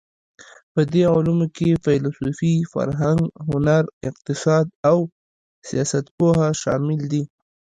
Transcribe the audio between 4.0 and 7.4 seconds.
اقتصاد او سیاستپوهه شامل دي.